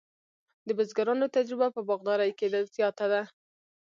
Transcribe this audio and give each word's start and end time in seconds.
د 0.67 0.69
بزګرانو 0.77 1.33
تجربه 1.37 1.67
په 1.75 1.81
باغدارۍ 1.87 2.31
کې 2.37 2.47
زیاته 2.75 3.05
ده. 3.11 3.21